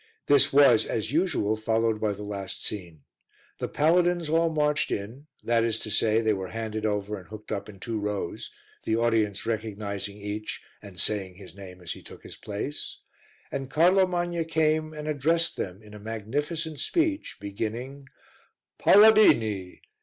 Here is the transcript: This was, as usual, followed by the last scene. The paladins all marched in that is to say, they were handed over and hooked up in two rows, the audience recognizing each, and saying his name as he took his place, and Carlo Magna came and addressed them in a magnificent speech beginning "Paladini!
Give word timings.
This 0.25 0.51
was, 0.51 0.87
as 0.87 1.11
usual, 1.13 1.55
followed 1.55 2.01
by 2.01 2.13
the 2.13 2.23
last 2.23 2.65
scene. 2.65 3.03
The 3.59 3.67
paladins 3.67 4.31
all 4.31 4.49
marched 4.49 4.89
in 4.89 5.27
that 5.43 5.63
is 5.63 5.77
to 5.77 5.91
say, 5.91 6.21
they 6.21 6.33
were 6.33 6.47
handed 6.47 6.87
over 6.87 7.19
and 7.19 7.27
hooked 7.27 7.51
up 7.51 7.69
in 7.69 7.79
two 7.79 7.99
rows, 7.99 8.49
the 8.83 8.95
audience 8.95 9.45
recognizing 9.45 10.17
each, 10.17 10.63
and 10.81 10.99
saying 10.99 11.35
his 11.35 11.53
name 11.53 11.81
as 11.83 11.91
he 11.91 12.01
took 12.01 12.23
his 12.23 12.35
place, 12.35 12.97
and 13.51 13.69
Carlo 13.69 14.07
Magna 14.07 14.43
came 14.43 14.91
and 14.91 15.07
addressed 15.07 15.55
them 15.55 15.83
in 15.83 15.93
a 15.93 15.99
magnificent 15.99 16.79
speech 16.79 17.37
beginning 17.39 18.07
"Paladini! 18.79 19.81